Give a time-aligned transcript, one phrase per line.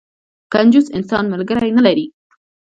[0.53, 2.05] کنجوس انسان، ملګری نه لري.